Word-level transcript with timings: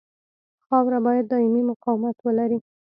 خاوره 0.65 0.99
باید 1.05 1.29
دایمي 1.31 1.61
مقاومت 1.71 2.15
ولري 2.21 2.57